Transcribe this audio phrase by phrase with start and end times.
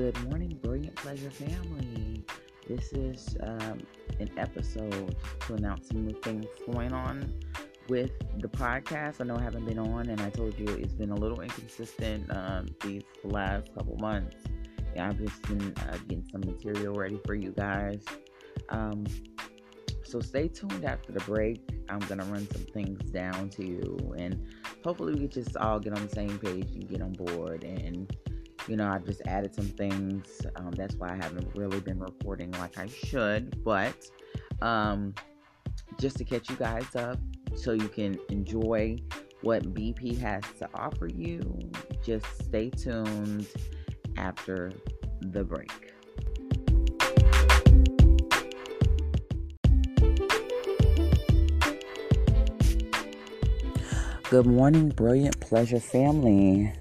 [0.00, 2.24] Good morning, Brilliant Pleazure family.
[2.66, 3.80] This is um,
[4.18, 7.30] an episode to announce some new things going on
[7.90, 9.20] with the podcast.
[9.20, 12.34] I know I haven't been on, and I told you it's been a little inconsistent
[12.34, 14.36] um, these last couple months.
[14.96, 18.02] Yeah, I've just been uh, getting some material ready for you guys.
[18.70, 19.04] Um,
[20.02, 21.60] so stay tuned after the break.
[21.90, 24.48] I'm gonna run some things down to you, and
[24.82, 28.10] hopefully we can just all get on the same page and get on board and
[28.66, 30.40] you know, I've just added some things.
[30.56, 33.62] Um, that's why I haven't really been reporting like I should.
[33.64, 33.94] But
[34.62, 35.14] um,
[35.98, 37.18] just to catch you guys up
[37.54, 38.96] so you can enjoy
[39.42, 41.40] what BP has to offer you,
[42.04, 43.46] just stay tuned
[44.16, 44.72] after
[45.20, 45.72] the break.
[54.28, 56.72] Good morning, Brilliant Pleazure family.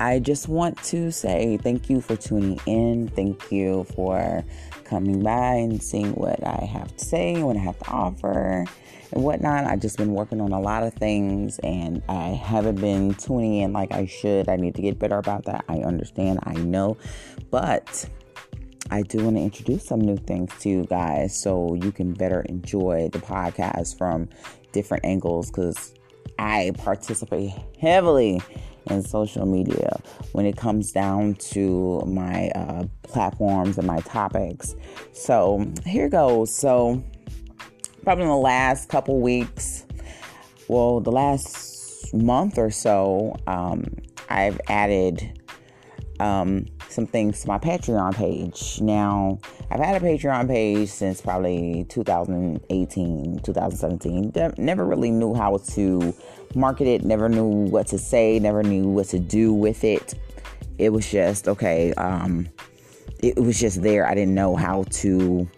[0.00, 3.08] I just want to say thank you for tuning in.
[3.08, 4.44] Thank you for
[4.84, 8.64] coming by and seeing what I have to say, what I have to offer,
[9.12, 9.64] and whatnot.
[9.64, 13.72] I've just been working on a lot of things and I haven't been tuning in
[13.72, 14.48] like I should.
[14.48, 15.64] I need to get better about that.
[15.68, 16.96] I understand, I know,
[17.50, 18.08] but
[18.90, 22.42] I do want to introduce some new things to you guys so you can better
[22.42, 24.28] enjoy the podcast from
[24.70, 25.92] different angles because
[26.38, 28.40] I participate heavily
[28.90, 30.00] in social media
[30.32, 34.74] when it comes down to my uh, platforms and my topics.
[35.12, 36.54] So here goes.
[36.54, 37.02] So,
[38.02, 39.84] probably in the last couple weeks,
[40.68, 43.84] well, the last month or so, um,
[44.28, 45.40] I've added
[46.20, 48.80] um, some things to my Patreon page.
[48.80, 49.38] Now,
[49.70, 54.32] I've had a Patreon page since probably 2018, 2017.
[54.56, 56.14] never really knew how to
[56.54, 60.14] market it, never knew what to say, never knew what to do with it.
[60.78, 62.48] It was just, okay, um,
[63.20, 64.06] it was just there.
[64.06, 65.48] I didn't know how to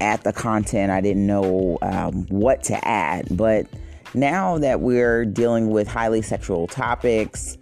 [0.00, 3.36] add the content, I didn't know um, what to add.
[3.36, 3.66] But
[4.14, 7.58] now that we're dealing with highly sexual topics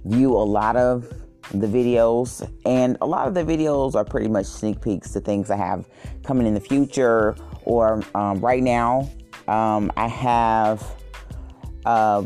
[0.05, 1.11] view a lot of
[1.55, 5.49] the videos, and a lot of the videos are pretty much sneak peeks to things
[5.49, 5.89] I have
[6.23, 9.09] coming in the future or um, right now.
[9.47, 10.85] Um, I have
[11.87, 12.25] uh,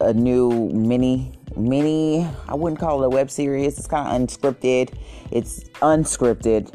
[0.00, 3.76] a new mini mini i wouldn't call it a web series.
[3.76, 4.94] It's kind of unscripted.
[5.30, 6.72] It's unscripted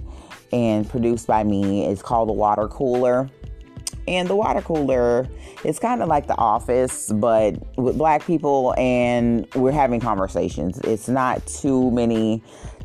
[0.52, 1.86] and produced by me.
[1.86, 3.30] It's called the water cooler.
[4.08, 5.28] And the water cooler
[5.64, 10.80] is kind of like the office but with black people and we're having conversations.
[10.84, 12.44] It's not too many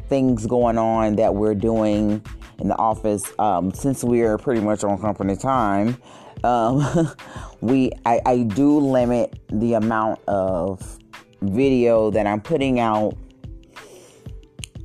[0.08, 2.24] things going on that we're doing
[2.58, 5.96] in the office um, since we're pretty much on company time
[6.44, 7.10] um,
[7.60, 10.98] we I, I do limit the amount of
[11.42, 13.16] video that I'm putting out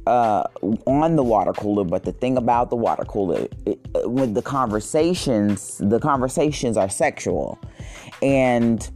[0.08, 0.44] uh,
[0.86, 1.84] on the water cooler.
[1.84, 7.60] But the thing about the water cooler, it, with the conversations, the conversations are sexual.
[8.22, 8.88] And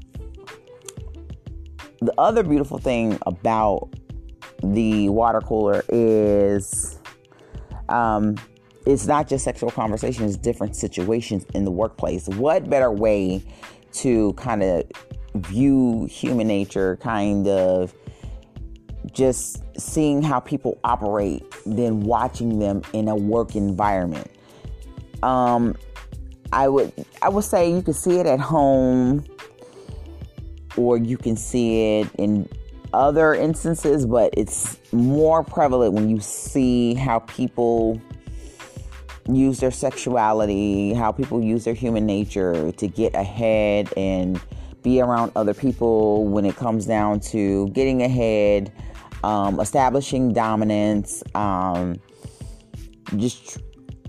[2.01, 3.89] the other beautiful thing about
[4.63, 6.99] the water cooler is
[7.89, 8.35] um,
[8.85, 12.27] it's not just sexual conversations, different situations in the workplace.
[12.29, 13.43] What better way
[13.93, 14.83] to kind of
[15.35, 17.93] view human nature, kind of
[19.11, 24.29] just seeing how people operate than watching them in a work environment.
[25.23, 25.75] Um,
[26.51, 26.91] I would
[27.21, 29.25] I would say you can see it at home
[30.77, 32.49] or you can see it in
[32.93, 38.01] other instances, but it's more prevalent when you see how people
[39.27, 44.39] use their sexuality, how people use their human nature to get ahead and
[44.81, 48.71] be around other people when it comes down to getting ahead,
[49.23, 51.99] um, establishing dominance, um,
[53.17, 53.59] just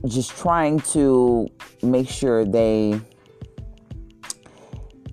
[0.06, 1.46] just trying to
[1.82, 2.98] make sure they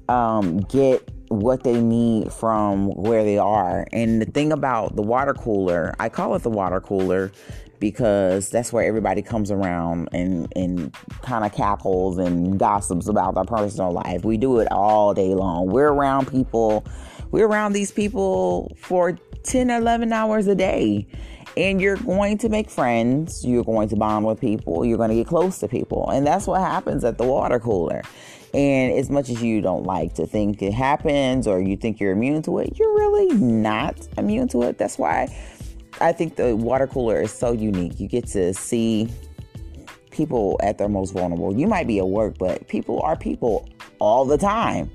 [0.08, 3.86] um, get what they need from where they are.
[3.92, 7.32] And the thing about the water cooler, I call it the water cooler
[7.80, 13.46] because that's where everybody comes around and, and kind of cackles and gossips about their
[13.46, 14.24] personal life.
[14.24, 15.68] We do it all day long.
[15.68, 16.86] We're around people,
[17.32, 21.08] we're around these people for 10, 11 hours a day.
[21.56, 25.16] And you're going to make friends, you're going to bond with people, you're going to
[25.16, 26.08] get close to people.
[26.10, 28.04] And that's what happens at the water cooler.
[28.54, 32.12] And as much as you don't like to think it happens or you think you're
[32.12, 34.78] immune to it, you're really not immune to it.
[34.78, 35.36] That's why
[36.00, 38.00] I think the water cooler is so unique.
[38.00, 39.10] You get to see
[40.12, 41.56] people at their most vulnerable.
[41.56, 44.92] You might be at work, but people are people all the time.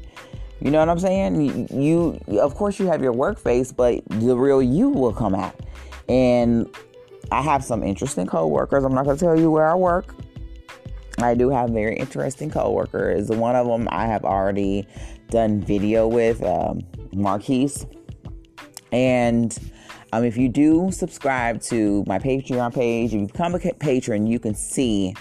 [0.61, 1.69] You know what I'm saying?
[1.71, 5.35] You, you of course, you have your work face, but the real you will come
[5.35, 5.59] out.
[6.09, 6.73] And
[7.33, 8.85] I have some interesting coworkers.
[8.85, 10.15] I'm not going to tell you where I work.
[11.19, 13.29] I do have very interesting coworkers.
[13.29, 14.87] One of them I have already
[15.31, 16.83] done video with, um,
[17.13, 17.87] Marquise.
[18.93, 19.57] And
[20.13, 24.39] um, if you do subscribe to my Patreon page, if you become a patron, you
[24.39, 25.15] can see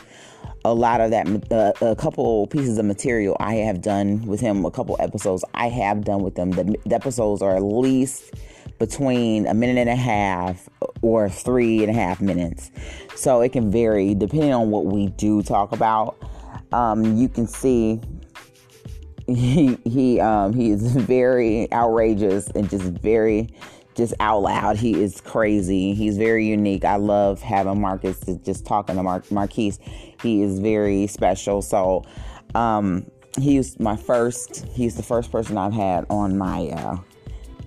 [0.65, 4.65] a lot of that, uh, a couple pieces of material I have done with him,
[4.65, 6.51] a couple episodes I have done with them.
[6.51, 8.33] The, the episodes are at least
[8.79, 10.67] between a minute and a half
[11.01, 12.71] or three and a half minutes.
[13.15, 16.17] So it can vary depending on what we do talk about.
[16.71, 18.01] Um, you can see
[19.27, 23.49] he he um, he is very outrageous and just very
[24.01, 24.77] just out loud.
[24.77, 25.93] He is crazy.
[25.93, 26.83] He's very unique.
[26.83, 29.79] I love having Marcus just talking to Mar- Marquise.
[30.21, 31.61] He is very special.
[31.61, 32.03] So
[32.55, 33.05] um,
[33.39, 34.65] he's my first.
[34.73, 36.97] He's the first person I've had on my uh,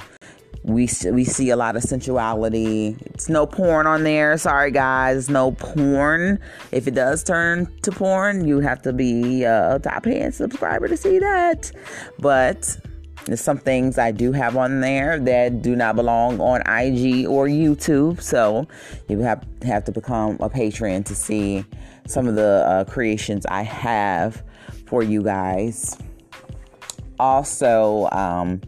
[0.63, 2.97] we we see a lot of sensuality.
[3.05, 4.37] It's no porn on there.
[4.37, 6.39] Sorry guys, no porn.
[6.71, 10.97] If it does turn to porn, you have to be a top hand subscriber to
[10.97, 11.71] see that.
[12.19, 12.77] But
[13.25, 17.47] there's some things I do have on there that do not belong on IG or
[17.47, 18.21] YouTube.
[18.21, 18.67] So
[19.07, 21.65] you have have to become a patron to see
[22.07, 24.43] some of the uh, creations I have
[24.87, 25.97] for you guys.
[27.19, 28.61] Also, um,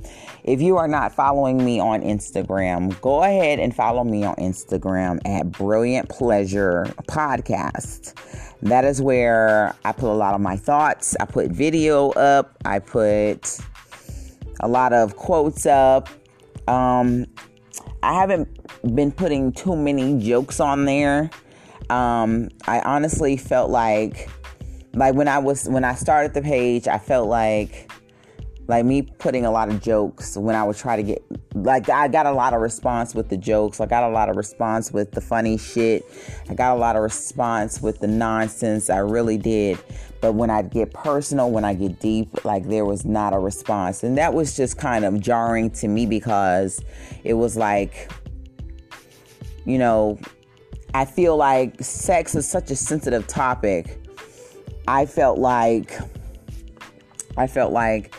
[0.43, 5.19] if you are not following me on Instagram, go ahead and follow me on Instagram
[5.25, 8.13] at Brilliant Pleazure Podcast.
[8.61, 11.15] That is where I put a lot of my thoughts.
[11.19, 12.55] I put video up.
[12.65, 13.59] I put
[14.61, 16.07] a lot of quotes up.
[16.67, 17.25] Um,
[18.01, 18.47] I haven't
[18.95, 21.29] been putting too many jokes on there.
[21.89, 24.29] Um, I honestly felt like,
[24.93, 27.90] like when I was when I started the page, I felt like
[28.67, 32.07] like me putting a lot of jokes when I would try to get like I
[32.07, 33.81] got a lot of response with the jokes.
[33.81, 36.05] I got a lot of response with the funny shit.
[36.49, 38.89] I got a lot of response with the nonsense.
[38.89, 39.79] I really did.
[40.21, 44.03] But when I get personal, when I get deep, like there was not a response.
[44.03, 46.79] And that was just kind of jarring to me because
[47.23, 48.09] it was like
[49.65, 50.19] you know,
[50.93, 53.99] I feel like sex is such a sensitive topic.
[54.87, 55.97] I felt like
[57.37, 58.13] I felt like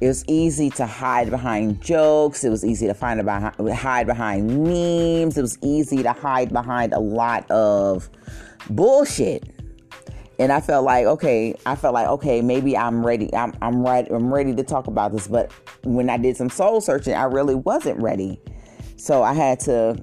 [0.00, 2.44] it was easy to hide behind jokes.
[2.44, 5.36] It was easy to find about, hide behind memes.
[5.36, 8.08] It was easy to hide behind a lot of
[8.70, 9.50] bullshit.
[10.38, 13.34] And I felt like, okay, I felt like, okay, maybe I'm ready.
[13.34, 14.06] I'm, I'm right.
[14.08, 15.26] I'm ready to talk about this.
[15.26, 15.50] But
[15.82, 18.40] when I did some soul searching, I really wasn't ready.
[18.96, 19.96] So I had to,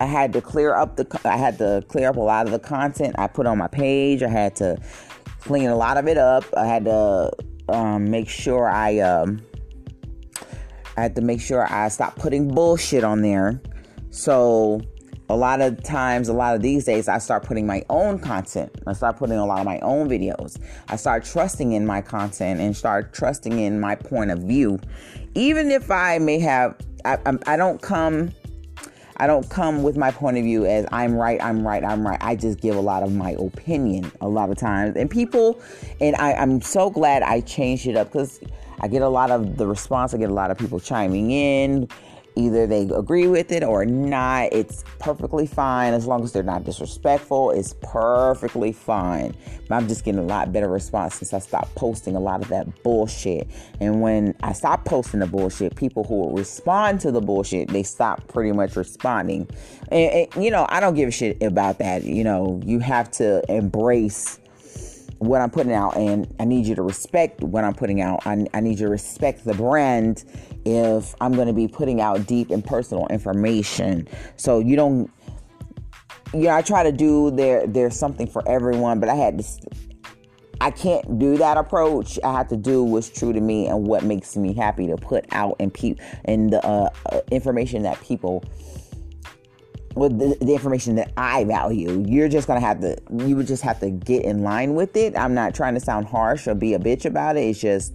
[0.00, 2.58] I had to clear up the, I had to clear up a lot of the
[2.58, 4.24] content I put on my page.
[4.24, 4.78] I had to
[5.38, 6.44] clean a lot of it up.
[6.56, 7.30] I had to
[7.68, 9.40] um, make sure I um,
[10.96, 13.60] I had to make sure I stop putting bullshit on there.
[14.10, 14.80] So
[15.28, 18.72] a lot of times, a lot of these days, I start putting my own content.
[18.86, 20.58] I start putting a lot of my own videos.
[20.88, 24.80] I start trusting in my content and start trusting in my point of view.
[25.34, 28.30] Even if I may have, I, I, I don't come.
[29.18, 32.18] I don't come with my point of view as I'm right, I'm right, I'm right.
[32.20, 34.96] I just give a lot of my opinion a lot of times.
[34.96, 35.60] And people,
[36.00, 38.40] and I, I'm so glad I changed it up because
[38.80, 40.14] I get a lot of the response.
[40.14, 41.88] I get a lot of people chiming in
[42.38, 44.52] Either they agree with it or not.
[44.52, 47.50] It's perfectly fine as long as they're not disrespectful.
[47.50, 49.34] It's perfectly fine.
[49.68, 52.48] But I'm just getting a lot better response since I stopped posting a lot of
[52.48, 53.48] that bullshit.
[53.80, 58.26] And when I stop posting the bullshit, people who respond to the bullshit, they stop
[58.28, 59.48] pretty much responding.
[59.90, 62.04] And, and you know, I don't give a shit about that.
[62.04, 64.38] You know, you have to embrace
[65.18, 68.26] what I'm putting out, and I need you to respect what I'm putting out.
[68.26, 70.24] I, I need you to respect the brand
[70.64, 74.08] if I'm going to be putting out deep and personal information.
[74.36, 75.10] So you don't,
[76.32, 77.66] you know, I try to do there.
[77.66, 79.44] There's something for everyone, but I had to.
[80.60, 82.18] I can't do that approach.
[82.24, 85.24] I have to do what's true to me and what makes me happy to put
[85.30, 85.94] out and pe-
[86.24, 88.42] and the uh, uh, information that people
[89.98, 92.04] with the, the, information that I value.
[92.06, 95.16] You're just gonna have to you would just have to get in line with it.
[95.16, 97.40] I'm not trying to sound harsh or be a bitch about it.
[97.40, 97.92] It's just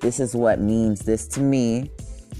[0.00, 1.90] this is what means this to me.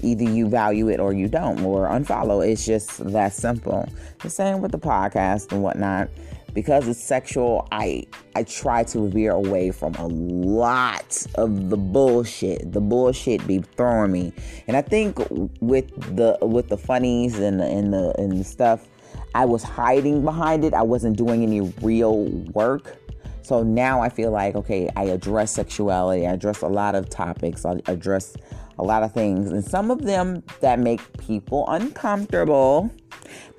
[0.03, 2.47] Either you value it or you don't, or unfollow.
[2.47, 3.87] It's just that simple.
[4.19, 6.09] The same with the podcast and whatnot.
[6.53, 8.05] Because it's sexual, I
[8.35, 12.71] I try to veer away from a lot of the bullshit.
[12.71, 14.31] The bullshit be throwing me,
[14.67, 15.17] and I think
[15.59, 18.87] with the with the funnies and the and the and the stuff,
[19.33, 20.73] I was hiding behind it.
[20.73, 22.97] I wasn't doing any real work.
[23.45, 27.63] So now I feel like, okay, I address sexuality, I address a lot of topics,
[27.63, 28.35] I address
[28.79, 32.89] a lot of things, and some of them that make people uncomfortable.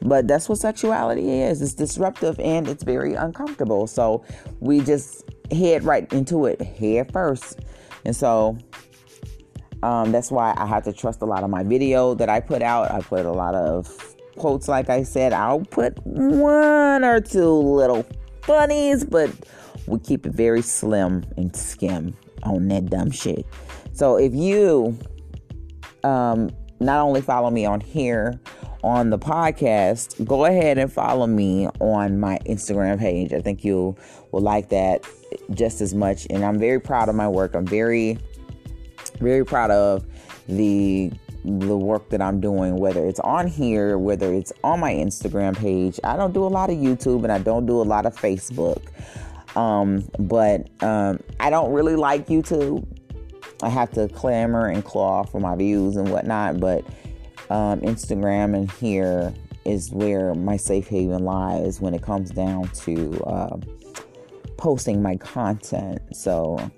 [0.03, 3.87] But that's what sexuality is it's disruptive and it's very uncomfortable.
[3.87, 4.25] So
[4.59, 7.61] we just head right into it head first.
[8.05, 8.59] And so
[9.83, 12.63] um, that's why I have to trust a lot of my video that I put
[12.63, 12.91] out.
[12.91, 15.33] I put a lot of quotes, like I said.
[15.33, 18.07] I'll put one or two little
[18.43, 19.31] funnies, but
[19.87, 23.47] we keep it very slim and skim on that dumb shit.
[23.93, 24.99] So if you
[26.05, 26.51] um,
[26.81, 28.41] not only follow me on here
[28.85, 33.33] on the podcast, go ahead and follow me on my Instagram page.
[33.33, 33.97] I think you
[34.33, 35.05] will like that
[35.53, 36.27] just as much.
[36.31, 37.55] And I'm very proud of my work.
[37.55, 38.19] I'm very,
[39.19, 40.07] very proud of
[40.47, 41.11] the
[41.47, 46.01] the work that I'm doing, whether it's on here, whether it's on my Instagram page.
[46.03, 48.83] I don't do a lot of YouTube and I don't do a lot of Facebook.
[49.57, 52.87] Um, but um, I don't really like YouTube.
[53.63, 56.61] I have to clamor and claw for my views and whatnot.
[56.61, 56.85] But
[57.49, 59.33] um, Instagram and here
[59.65, 63.57] is where my safe haven lies when it comes down to uh,
[64.57, 66.01] posting my content.
[66.13, 66.71] So,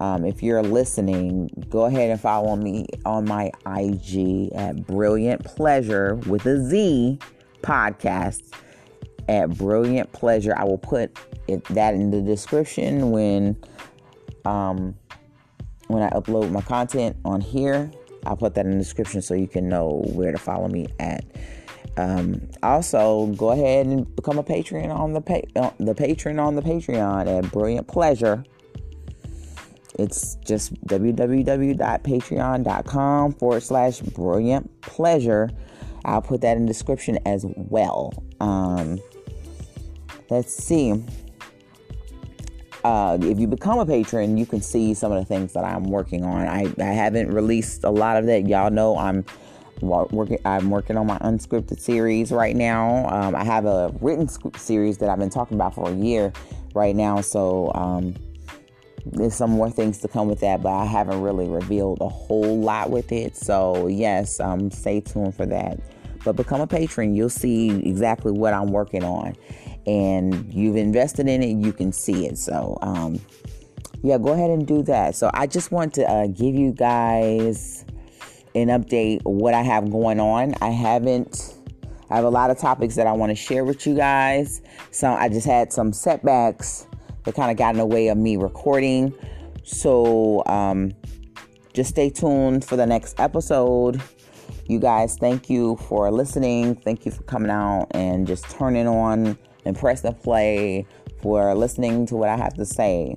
[0.00, 6.26] um, if you're listening, go ahead and follow me on my IG at Brilliant Pleazure
[6.26, 7.18] with a Z
[7.60, 8.54] podcast
[9.28, 10.56] at Brilliant Pleazure.
[10.56, 13.62] I will put it, that in the description when
[14.46, 14.94] um,
[15.88, 17.92] when I upload my content on here.
[18.24, 21.24] I'll put that in the description so you can know where to follow me at.
[21.96, 26.54] Um, also, go ahead and become a patron on the pa- uh, the patron on
[26.54, 28.46] the Patreon at Brilliant Pleazure
[29.98, 35.50] it's just www.patreon.com forward slash brilliant pleazure.
[36.04, 38.12] I'll put that in the description as well.
[38.40, 39.00] Um,
[40.30, 41.04] let's see.
[42.82, 45.84] Uh, if you become a patron, you can see some of the things that I'm
[45.84, 46.48] working on.
[46.48, 48.46] I, I haven't released a lot of that.
[48.46, 49.26] Y'all know I'm
[49.82, 50.38] working.
[50.46, 53.06] I'm working on my unscripted series right now.
[53.08, 56.32] Um, I have a written series that I've been talking about for a year
[56.74, 57.20] right now.
[57.20, 58.14] So um,
[59.06, 62.60] there's some more things to come with that, but I haven't really revealed a whole
[62.60, 63.36] lot with it.
[63.36, 65.78] So, yes, um, stay tuned for that.
[66.24, 69.36] But become a patron, you'll see exactly what I'm working on.
[69.86, 72.36] And you've invested in it, you can see it.
[72.36, 73.20] So, um,
[74.02, 75.14] yeah, go ahead and do that.
[75.14, 77.84] So, I just want to uh, give you guys
[78.54, 80.54] an update what I have going on.
[80.60, 81.54] I haven't.
[82.10, 84.62] I have a lot of topics that I want to share with you guys.
[84.90, 86.88] So I just had some setbacks
[87.24, 89.14] that kind of got in the way of me recording.
[89.64, 90.92] So um,
[91.74, 94.02] just stay tuned for the next episode.
[94.66, 96.76] You guys, thank you for listening.
[96.76, 100.86] Thank you for coming out and just turning on and press the play
[101.20, 103.16] for listening to what I have to say.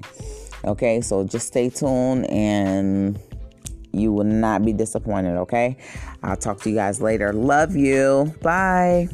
[0.66, 3.20] Okay, so just stay tuned and
[3.94, 5.78] You will not be disappointed, okay?
[6.24, 7.32] I'll talk to you guys later.
[7.32, 8.34] Love you.
[8.42, 9.08] Bye.